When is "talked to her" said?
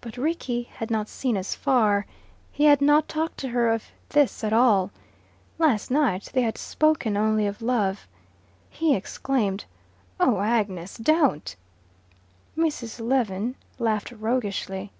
3.08-3.70